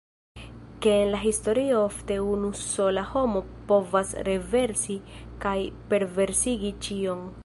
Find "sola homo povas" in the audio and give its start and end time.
2.61-4.13